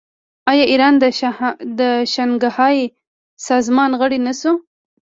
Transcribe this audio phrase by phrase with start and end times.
[0.51, 0.93] آیا ایران
[1.79, 1.81] د
[2.13, 2.79] شانګهای
[3.47, 4.53] سازمان غړی نه شو؟